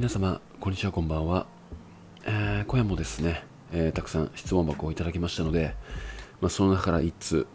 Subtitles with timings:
[0.00, 1.46] 皆様こんにちはこんばんは、
[2.24, 5.74] えー、今夜もですね、えー、たくさん質問箱をいただきましたので、
[6.40, 7.46] まあ、その中から1通、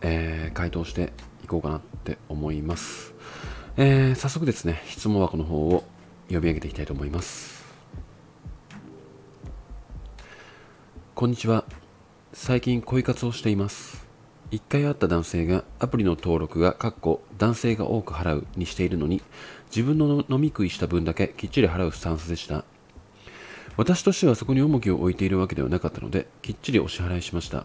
[0.00, 1.12] えー、回答して
[1.44, 3.12] いこうかなって思います、
[3.76, 5.84] えー、早速ですね質問箱の方を
[6.28, 7.66] 読み上げていきたいと思います。
[11.14, 11.66] こんにちは。
[12.32, 14.09] 最近恋活をしています。
[14.50, 16.76] 1回会った男性がアプリの登録が
[17.38, 19.22] 男性が多く払うにしているのに
[19.74, 22.64] 自分の飲み食いした分だけきっちり払うスタンスでした。
[23.76, 27.64] 私としてはそこに重きを置いているわけではなかったのできっちりお支払いしました。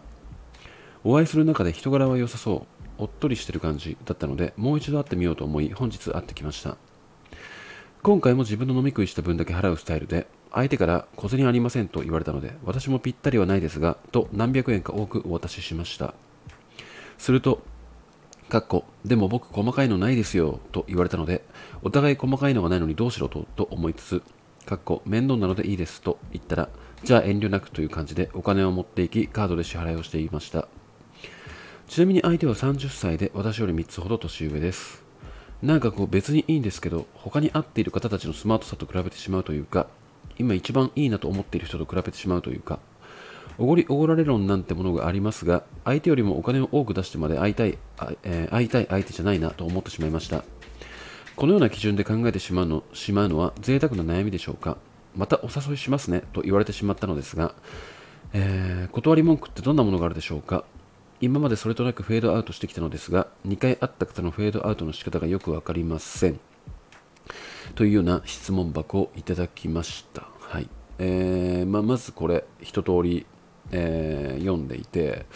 [1.02, 2.76] お会いする中で人柄は良さそう。
[2.98, 6.76] おっとりしてる感じだったのでもう一度会ってみようと思い本日会ってきました。
[8.02, 16.14] 今回も自分の飲み食いした分だけ払うスタイルで相手から小銭ありませんと言われたので私もぴったりはないですがと何百円か多くお渡ししました。
[17.18, 17.62] すると
[18.48, 21.44] かっこでも僕細かいのないですよと言われたので
[21.82, 24.22] お互い細かいのがないのにどうしろとと思いつつ
[24.64, 26.68] かっこ面倒なのでいいですと言ったら
[27.02, 30.68] じゃあ遠慮なくという感じでお金を持っていきカードで支払いをしていました。
[31.88, 35.04] ちなみに相手は30歳で私より3つほど年上です。
[35.62, 39.86] なんかこう別にいいんですけど他に会っている方たちのスマートさと比べてしまうというか
[40.38, 42.78] 今一番いいなと思っている人と比べてしまうというか
[43.58, 47.78] おごりおごられ論なんてものがありますが、相手よりもお金を多く出してまで会いたい、
[48.22, 50.44] えー、会いたい相手じゃないなと思ってしまいました。
[51.36, 54.78] このような基準で考えてしまうのしまうのは贅沢な悩みでしょうか
[55.14, 57.54] またお誘いしますねと言われてしまったのですが、
[58.32, 60.64] えー、断り文句ってどんなものがあるでしょうか
[61.20, 66.38] 今までそれとなくフェードアウトしてきたのですが、2回会った方のフェードアウトの仕方がよくわかりません。
[67.74, 70.28] というような質問箱をいただきました。
[70.40, 70.68] はい。
[70.98, 73.24] えーまあ、まずこれ、一通り
[73.72, 75.26] えー、読んでいて、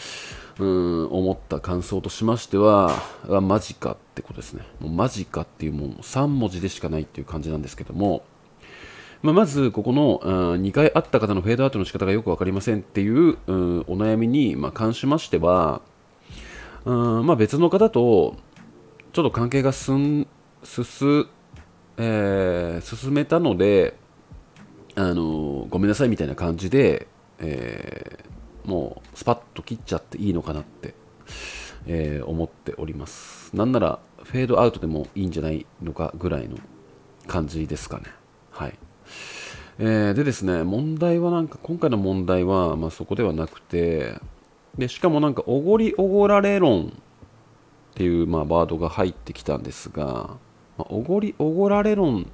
[0.58, 2.92] うん、思った感想としましては、
[3.28, 4.64] あマジかってことですね。
[4.80, 8.22] もうマジかっていうもう3文字でしかないっていう感じなんですけども、
[9.22, 15.82] まあ、まずここの、うん、2回会った方のフェードアウトの仕方がよく分かりませんっていう、う、お悩みに、まあ、関しましては、
[16.84, 18.36] うんまあ、別の方と
[19.12, 20.26] ちょっと関係が進
[20.62, 21.28] 進,、
[21.98, 23.96] えー、進めたので、
[24.94, 27.06] あのごめんなさいみたいな感じで、
[27.40, 30.94] えー、もうスパッと切っちゃっていいのかなって、
[31.86, 33.54] えー、思っております。
[33.56, 36.56] なんならフェードアウトでもいいんじゃないのかぐらいの
[37.26, 38.04] 感じですかね。
[38.50, 38.78] はい。
[39.78, 44.20] えー、でですね問題はなんか今回の問題は、まあ、そこではなくて
[44.76, 46.90] でしかもなんかおごりおごられ論っ
[47.94, 50.36] ていう、まあ、ワードが入ってきたんですが、
[50.76, 52.24] まあ、おごりおごられ論っ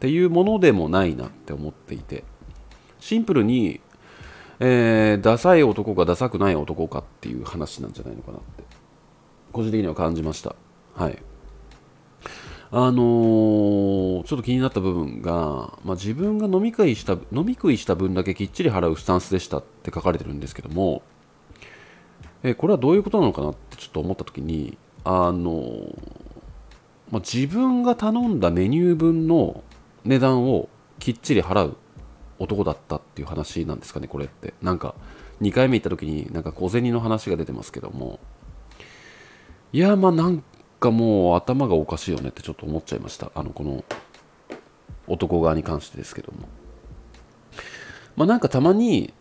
[0.00, 2.24] ていうものでもないなって思っていて
[3.00, 3.82] シンプルに
[4.60, 8.64] えー、ダサい男かダサくない男かっていう話なんじゃないのかなって。
[9.52, 10.54] 個人的には感じました。
[10.94, 11.18] はい。
[12.70, 21.02] あのー、ちょっと気になった部分が、まあ、自分が飲み食いした飲み食いした分だけきっちり払うスタンスでしたって書かれてるんですけども、
[22.42, 25.98] えー、これはどういうことなのかなってちょっと思った時にあのー、
[27.12, 29.62] まあ、自分が頼んだメニュー分の
[30.04, 31.76] 値段をきっちり払う。
[32.44, 34.54] 男だったっていう話なんですかねこれって。
[34.62, 34.94] なんか
[35.40, 38.20] 2回目行った時になんか小銭の話が出てますけども。
[39.72, 40.42] いやまあなん
[40.78, 43.32] かもう頭がおかしいよねってちょっと思っちゃいました。
[43.34, 43.84] あのこの
[45.06, 46.48] 男側に関してですけども。
[48.16, 49.12] まあなんかたまに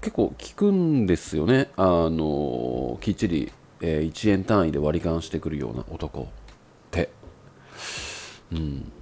[0.00, 1.70] 結構聞くんですよね。
[1.76, 6.26] あのきっちり、えー、1円単位で割り勘してくるような男っ
[6.90, 7.10] て。
[8.52, 8.92] うん。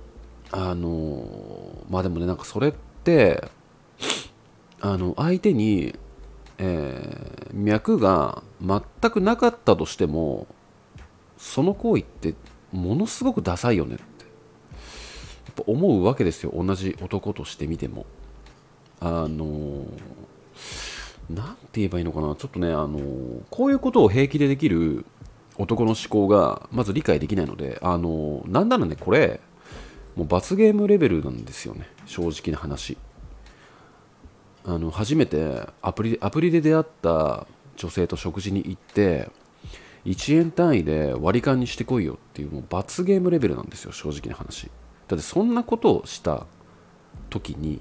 [0.53, 2.73] あのまあでもねなんかそれっ
[3.05, 3.49] て
[4.93, 5.99] あの相手に、
[6.59, 10.47] えー、脈が全くなかったとしても
[11.37, 12.35] その行為って
[12.73, 14.07] ものすごくダサいよねってや
[15.51, 16.53] っぱ思うわけですよ。
[16.55, 18.07] 同じ男として見ても。
[19.01, 19.87] あの
[21.29, 22.35] 何て言えばいいのかな。
[22.37, 23.01] ちょっとねあの
[23.51, 25.05] こういうことを平気でできる
[25.59, 29.41] 男の思考がまず理解できないのであのなんならねこれ
[30.15, 31.89] もう罰ゲームレベルなんですよね。
[32.07, 32.97] 正直な話。
[34.67, 37.47] あの初めてアプリアプリで出会った
[37.77, 39.31] 女性と食事に行って
[40.05, 44.71] 1円単位で割り勘にしてこいよっていうもう罰ゲームレベルなんですよ正直な話。
[45.07, 46.47] だってそんなことをした
[47.31, 47.81] 時に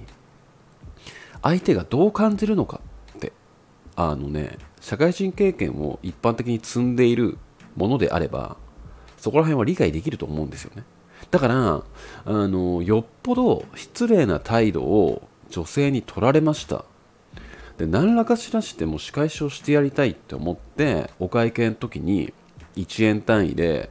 [1.41, 2.81] 相手がどう感じるのか
[3.17, 3.33] って
[3.95, 7.39] あのね社会人経験を一般的に積んでいる
[7.75, 8.57] ものであれば
[9.17, 10.83] そこら辺は理解できると思うんですよね。
[11.31, 11.83] だから
[12.25, 16.83] あのよっぽど失礼な態度を女性に取られました。
[17.77, 22.33] で何らかしらしても仕返しをしてやりたいって思ってお会計の時に
[22.75, 23.89] 1円単位で、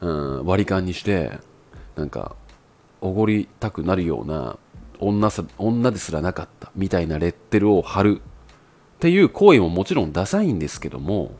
[0.00, 1.38] うん、割り勘にして
[1.96, 2.34] なんか
[3.02, 4.58] おごりたくなるような
[4.98, 8.22] 女さ女ですらなかったみたいなレッテルを貼る。
[8.96, 11.32] っていう行為ももちろんダサいんですけども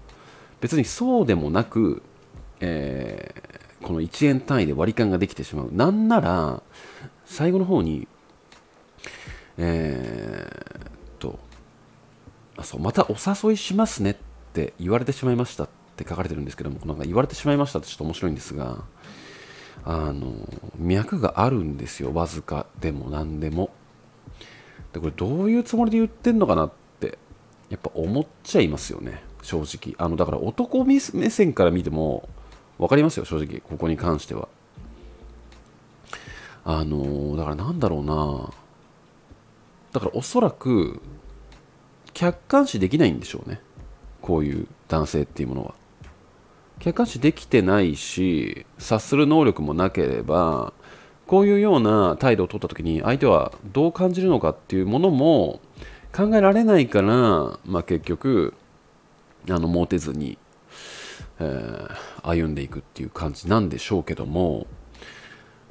[0.61, 2.03] 別にそうでもなく、
[2.61, 5.71] えー、この1円単位で割り勘ができてしまう。
[5.73, 6.63] なんなら
[7.25, 8.07] 最後の方に
[9.59, 11.39] えー、っと
[12.57, 14.17] あそうまたお誘いしますねっ
[14.53, 18.85] て言われてしまいましたって書かれてるんですけどもなんか言われてしまいましたってちょっと面白いんですが
[19.85, 20.35] あの
[20.79, 22.13] 脈があるんですよ。
[22.13, 23.71] わずかでも何でも。
[24.93, 27.19] でこれどういうつもりで言ってんのかなって
[27.71, 29.23] やっぱ思っちゃいますよね。
[29.43, 29.95] 正直。
[30.05, 32.29] あのだから男目線から見ても
[32.79, 33.61] 分かりますよ正直。
[33.61, 34.49] ここに関しては。
[36.65, 38.51] あのだからなんだろうな。
[39.97, 41.01] だからおそらく
[42.13, 43.63] 客観視できないんでしょうね。
[44.21, 45.75] こういう男性っていうものは。
[46.81, 50.75] 客観視できてないし察する能力もなければ
[51.27, 55.61] こういうような態度を取った時に相手はどう感じるのかっていうものも
[56.15, 57.09] 考えられないから、
[57.65, 58.53] まあ、結局
[59.49, 60.37] あのモテずに、
[61.41, 64.67] えー、歩んでいくっていう感じなんでしょうけども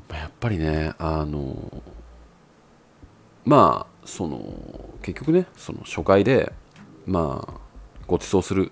[0.09, 1.83] やっぱりねあの
[3.45, 4.39] まあその
[5.01, 6.53] 結局ねその初回で
[7.05, 7.53] まあ
[8.07, 8.71] ご馳走する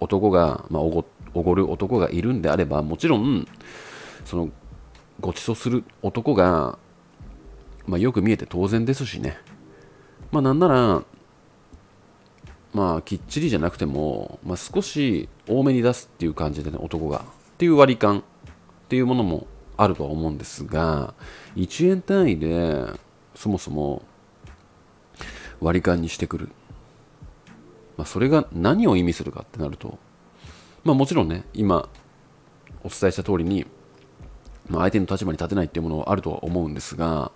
[0.00, 3.46] 男が、まあ、おごおごる男がいるんであればもちろん
[4.24, 4.50] その
[5.20, 6.78] ご馳走する男が、
[7.86, 9.38] まあ、よく見えて当然ですしね。
[10.30, 11.02] まあなんなら
[12.74, 17.22] まあきっちりじゃなくても、まあ、少し多めに出すっていう感じでね男がっ
[17.56, 18.22] ていう割り勘っ
[18.88, 19.46] ていうものも
[19.78, 21.14] あるとは思うんですが
[21.54, 22.86] 1円単位で
[23.34, 24.02] そもそも
[25.60, 26.48] 割り勘にしてくる、
[27.96, 29.98] まあ、それが何を意味するかってなると
[30.86, 31.88] まあ、もちろんね今
[32.84, 33.66] お伝えした通りに、
[34.68, 37.32] まあ、相手の立場に立てないっていうものはあるとは思うんですが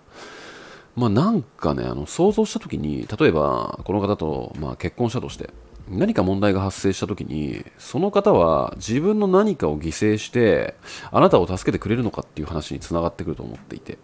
[0.95, 5.49] まあなんかねあの想像した時に例えばこの方とまあ結婚したとして
[5.89, 10.75] 何か問題が発生した時にその方は自分の何かを犠牲して
[11.11, 13.97] あなたを助けてくれるのかっていう話につながってくると思っていて、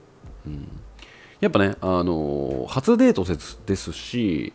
[0.45, 0.67] うん、
[1.39, 3.23] やっぱねあの初デート
[3.65, 4.53] ですし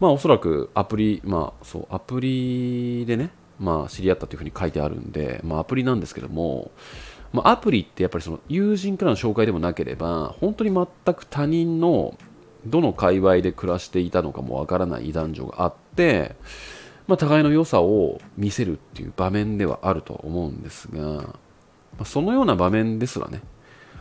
[0.00, 6.70] まあおそらくアプリまあそうアプリでねまあ、知り合ったというふうに書いてあるんで、まあ、アプリなんですけども、
[7.32, 12.16] まあ、アプリってやっぱりその友人からの紹介でもなければ本当に全く他人の
[12.66, 16.36] どの界隈で暮らしていたのかもわからない男女があって、
[17.06, 21.34] まあ、互いの良さを見せるっていう場面ではあると思うんですが、ま
[22.00, 23.40] あ、そのような場面ですらね、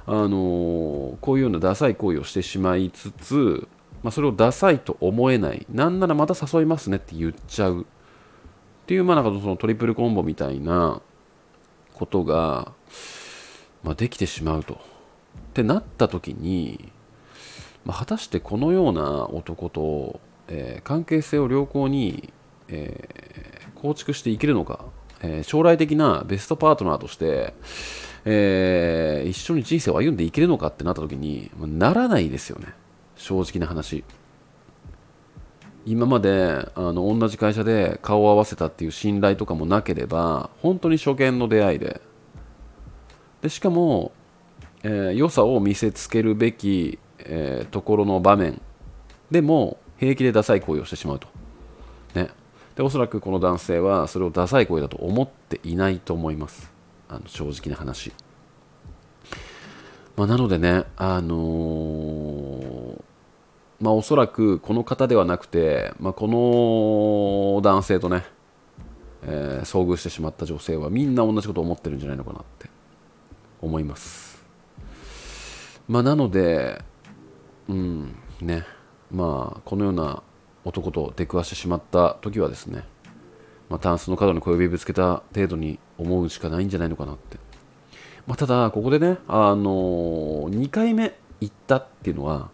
[0.07, 3.67] あのー、こういうようなダサい行為をしてしまいつつ、
[4.03, 7.85] まあ、それをダサいと思えないなんならまた誘いますねって言っちゃうっ
[8.85, 11.01] ていう、まあ、なんかそのトリプルコンボみたいな
[11.95, 12.71] ことが、
[13.83, 14.75] まあ、できてしまうと。
[14.75, 14.77] っ
[15.55, 16.91] てなった時に、
[17.85, 20.19] まあ、果たしてこのような男と、
[20.49, 22.33] えー、関係性を良好に、
[22.67, 24.85] えー、構築していけるのか、
[25.21, 27.53] えー、将来的なベストパートナーとして、
[28.25, 32.73] え一緒に人生を歩んでいけるのかってなった時に、まあ、ならないですよね。
[33.15, 34.03] 正直な話。
[35.85, 42.01] 今まであの同じ会社で顔を合わせたっていう信頼とかもなければ本当に初見の出会いで。
[43.41, 44.11] でしかも、
[44.81, 48.59] えー、良さを見せつけるべき、えー、ところの場面
[49.29, 51.27] でも平気でダサい行為をしてしまうと、
[52.15, 52.29] ね、
[52.75, 56.73] でおそらくこの男性はそれをダサい行為だと思っていないと思います。
[57.07, 58.11] あの正直な話、
[60.15, 62.75] まあ、なのでねあのー
[63.79, 68.23] まあ、おそらくこの方ではなくて、まあ、この男性とね、
[69.23, 72.69] えー、遭遇してしまった女性はみんな同じことを思ってるんじゃないのかなって
[73.61, 74.43] 思います。
[75.87, 76.81] まあ、なので、
[77.67, 78.63] うんね
[79.11, 80.23] まあ、このような
[80.63, 82.85] 男と出くわしてしまった時はですね、
[83.69, 87.37] まあ、タンスの角に小指ぶつけた程度に思うしかないんじゃないのかなって。
[88.27, 92.49] まあ、ただ、ここでね、あのー、2回目行ったっていうのは、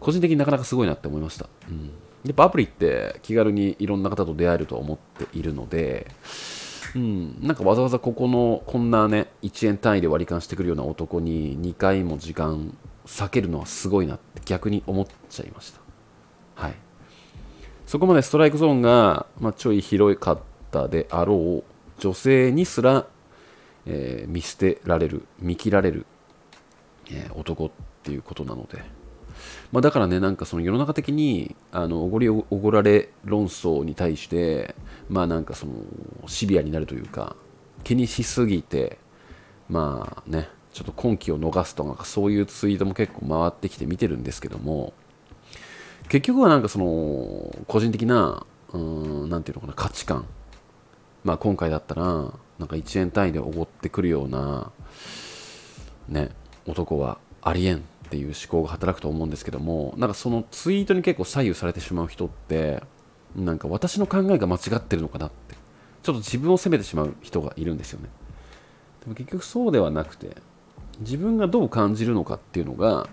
[0.00, 1.48] 個人的になかなかすごいなって思いました。
[1.68, 1.90] うん、
[2.24, 6.08] やっぱアプリって気軽にいろんな方と出会えると思っているので、
[6.96, 15.80] うん、なんかわざわざここのこんなね1円単位で割り勘してくるような男に2回も時間避けるのはすごいなって逆に思っちゃいました。
[16.56, 16.74] はい。
[17.86, 20.38] そこまでストライクゾーンが、まあ、ちょい広かっ
[20.70, 23.06] たであろう女性にすら、
[23.86, 26.06] えー、見捨てられる見切られる、
[27.10, 27.70] えー、男っ
[28.02, 28.82] ていうことなので。
[29.72, 34.74] まあ、だからねなんかその世の中的にあのおごりおごられ論争に対して
[35.08, 35.72] まあなんかその
[36.26, 37.34] シビアになるというか
[37.82, 38.98] 気にしすぎて
[39.68, 44.92] まあねちょっと今期を逃すとかそういうツイートも結構回ってきて見てるんですけども
[46.08, 50.26] 結局はなんかその個人的な何て言うのかな価値観
[51.24, 52.32] まあ今回だったら
[52.62, 54.70] なんか1円単位でおごってくるような
[56.08, 56.28] ね
[56.64, 62.80] 男はありえんっていう思考が働くと思うんですけどもなんかそのツイートに結構左右されてしまう人って
[63.34, 65.56] なんか私の考えが間違ってるのかなって
[66.04, 68.08] ちょっと自分を責めてしまう人がいるんですよね。
[69.00, 70.36] でも結局そうではなくて
[71.00, 73.08] 自分がどう感じるのかっていうのが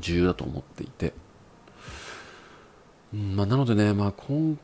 [0.00, 1.12] 重要だと思っていて、
[3.12, 4.58] まあ、なのでね、まあ、今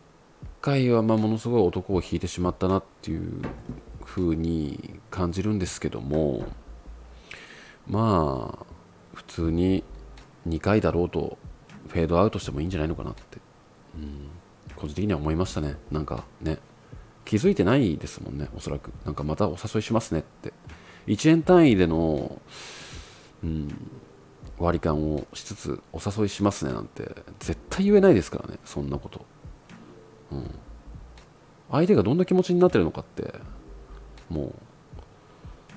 [0.65, 3.43] 回はまものすごい男を引いてしまったなっていう
[4.03, 6.47] ふうに感じるんですけども
[7.87, 8.67] まあ
[9.13, 9.85] 普通に
[10.49, 11.37] 2回だろうと
[11.89, 13.23] フェードアウトしてもいいんじゃないのかなって、
[13.95, 14.31] うん、
[14.75, 15.77] 個人的には思いましたね。
[15.91, 16.59] なんかね。
[17.27, 18.91] 気づいてないですもんねおそらく。
[19.05, 20.55] なんかまたお誘いしますねって。
[21.07, 22.41] 1円単位での、
[23.43, 23.69] うん、
[24.59, 29.25] 割り勘をしつつお誘いしますねなんて絶対言えないですからねそんなこと、
[30.33, 30.51] うん、
[31.71, 33.35] 相手がどんな気持ちになってるのかって
[34.29, 34.53] も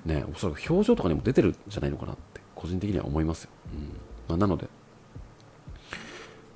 [0.05, 3.79] うねおそらく表情とかにも出てるんじゃないのかなって個人的には思いますよ、うん。
[4.29, 4.67] まあ、なので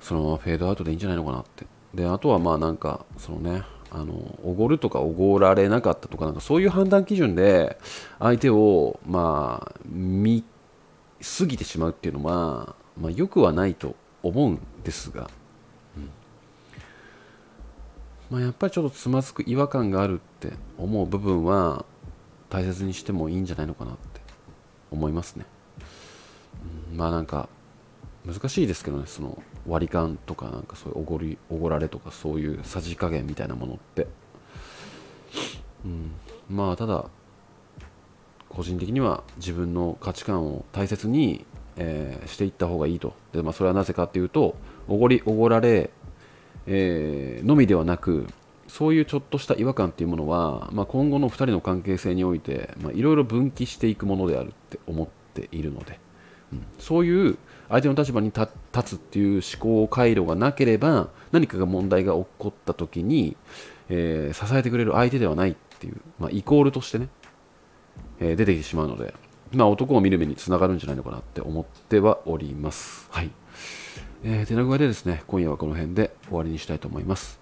[0.00, 1.66] そのままフェードアウトでいいんじゃないのかなって。
[1.94, 7.78] であとはまあなんかそのねあのおごるとかおごられなかったとかなんかそういう判断基準で
[8.18, 10.42] 相手をまあ見
[11.38, 15.30] 過ぎてしまうっていうのは、まあ、よくはないと思うんですが、
[18.32, 21.84] まあ、やっぱりちょっとつまずく違和感があるって思う部分は
[22.48, 24.22] 大切にしてもいいんじゃないのかなって
[24.90, 25.44] 思いますね、
[26.90, 27.50] うん、まあなんか
[28.24, 34.06] 難しいですけどねその割り勘とかなんかそういうおごりおごられとかそういうさじ加減みたいなものって、
[35.84, 36.12] うん、
[36.48, 37.10] まあただ
[38.48, 41.44] 個人的には自分の価値観を大切に、
[41.76, 43.14] えー、していった方がいいと。
[43.32, 44.56] で、まあ、それはなぜかっていうと
[44.88, 45.90] おごりおごられ、
[46.66, 48.26] えー、のみではなく
[48.68, 56.00] そういうちょっとした違和感っていうものは、まあ、今後の2人の関係性においていろいろ分岐していくものであるって思っているので、
[56.52, 57.36] うん、そういう
[57.68, 58.48] 相手の立場に立
[58.84, 63.36] つっていう思考回路がなければ何かが問題が起こった時に、
[63.88, 67.08] えー、支えてくれる相手ではないっていう、まあ、イコールとしてね、
[68.20, 69.14] えー、出てきてしまうので、
[69.54, 73.08] まあ、男を見る目につながるんじゃないのかなって思ってはおります。
[73.10, 73.30] はい。
[74.24, 77.40] えー、手な具合でですね、今夜はこの辺で終わりにしたいと思います。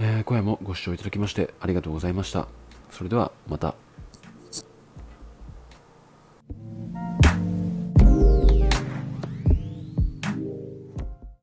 [0.00, 2.48] えー、今夜もご視聴いただきましてありがとうございました。
[2.90, 3.91] それではまた。